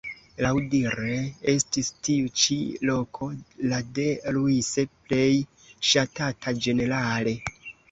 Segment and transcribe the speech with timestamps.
[0.43, 1.17] Laŭdire
[1.53, 2.57] estis tiu ĉi
[2.91, 3.29] loko
[3.73, 4.07] la de
[4.39, 5.29] Luise plej
[5.93, 7.39] ŝatata ĝenerale.